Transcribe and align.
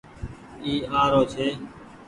اي 0.65 0.73
آرو 1.01 1.21
ڇي۔ 1.31 1.47